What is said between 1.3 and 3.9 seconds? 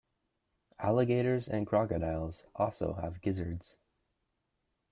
and crocodiles also have gizzards.